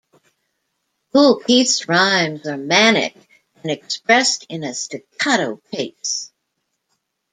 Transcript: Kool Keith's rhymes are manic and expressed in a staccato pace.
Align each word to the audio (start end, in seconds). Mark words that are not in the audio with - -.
Kool 1.13 1.37
Keith's 1.45 1.87
rhymes 1.87 2.47
are 2.47 2.57
manic 2.57 3.15
and 3.61 3.69
expressed 3.71 4.47
in 4.49 4.63
a 4.63 4.73
staccato 4.73 5.57
pace. 5.71 6.31